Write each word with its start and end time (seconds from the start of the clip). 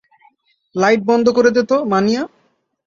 Light 0.75 1.01
বন্ধ 1.09 1.25
করে 1.37 1.49
দাও 1.55 1.65
তো, 1.71 1.77
মানিয়া। 1.91 2.21